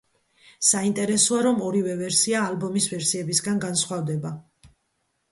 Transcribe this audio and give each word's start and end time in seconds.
საინტერესოა, 0.67 1.41
რომ 1.47 1.59
ორივე 1.65 1.97
ვერსია 1.99 2.39
ალბომის 2.45 2.87
ვერსიებისგან 2.93 3.61
განსხვავდება. 3.67 4.33